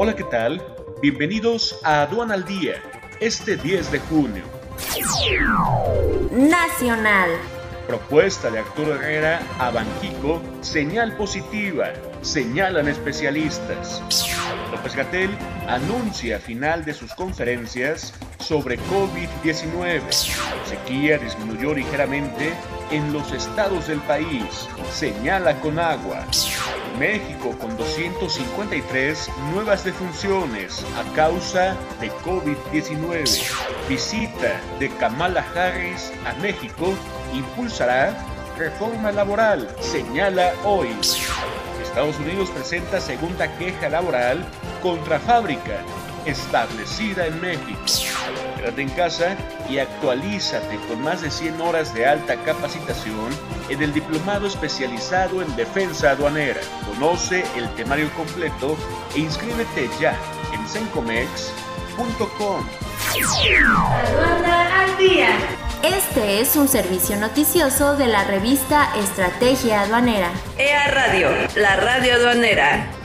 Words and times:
Hola, 0.00 0.14
¿qué 0.14 0.22
tal? 0.22 0.64
Bienvenidos 1.02 1.80
a 1.82 2.02
Aduan 2.02 2.30
al 2.30 2.44
Día, 2.44 2.80
este 3.18 3.56
10 3.56 3.90
de 3.90 3.98
junio. 3.98 4.44
Nacional. 6.30 7.30
Propuesta 7.88 8.48
de 8.48 8.60
Arturo 8.60 8.94
Herrera 8.94 9.42
a 9.58 9.72
Banquico, 9.72 10.40
señal 10.60 11.16
positiva, 11.16 11.88
señalan 12.22 12.86
especialistas. 12.86 14.00
López 14.70 14.94
Gatel 14.94 15.36
anuncia 15.66 16.38
final 16.38 16.84
de 16.84 16.94
sus 16.94 17.12
conferencias 17.14 18.14
sobre 18.38 18.78
COVID-19. 18.78 20.00
Sequía 20.64 21.18
disminuyó 21.18 21.74
ligeramente 21.74 22.52
en 22.92 23.12
los 23.12 23.32
estados 23.32 23.88
del 23.88 23.98
país, 24.02 24.68
señala 24.92 25.60
con 25.60 25.80
agua. 25.80 26.24
México 26.98 27.56
con 27.58 27.76
253 27.76 29.30
nuevas 29.52 29.84
defunciones 29.84 30.84
a 30.96 31.14
causa 31.14 31.76
de 32.00 32.10
COVID-19. 32.24 33.88
Visita 33.88 34.60
de 34.78 34.88
Kamala 34.90 35.44
Harris 35.54 36.12
a 36.24 36.34
México 36.40 36.94
impulsará 37.34 38.16
reforma 38.56 39.12
laboral, 39.12 39.68
señala 39.80 40.52
hoy. 40.64 40.88
Estados 41.82 42.18
Unidos 42.18 42.50
presenta 42.50 43.00
segunda 43.00 43.48
queja 43.56 43.88
laboral 43.88 44.44
contra 44.82 45.18
fábrica 45.18 45.82
establecida 46.24 47.26
en 47.26 47.40
México. 47.40 47.80
Quédate 48.56 48.82
en 48.82 48.88
casa 48.90 49.36
y 49.68 49.78
actualízate 49.78 50.76
con 50.88 51.02
más 51.02 51.22
de 51.22 51.30
100 51.30 51.60
horas 51.60 51.94
de 51.94 52.06
alta 52.06 52.36
capacitación 52.44 53.28
en 53.68 53.82
el 53.82 53.92
Diplomado 53.92 54.46
Especializado 54.46 55.42
en 55.42 55.56
Defensa 55.56 56.10
Aduanera. 56.10 56.60
Conoce 56.86 57.44
el 57.56 57.68
temario 57.74 58.10
completo 58.14 58.76
e 59.14 59.20
inscríbete 59.20 59.88
ya 60.00 60.18
en 60.52 60.66
sencomex.com. 60.68 62.66
Aduana 63.16 64.82
al 64.82 64.96
día. 64.96 65.28
Este 65.82 66.40
es 66.40 66.56
un 66.56 66.66
servicio 66.66 67.16
noticioso 67.16 67.96
de 67.96 68.08
la 68.08 68.24
revista 68.24 68.90
Estrategia 68.96 69.82
Aduanera. 69.82 70.30
EA 70.56 70.88
Radio, 70.88 71.30
la 71.54 71.76
radio 71.76 72.14
aduanera. 72.14 72.97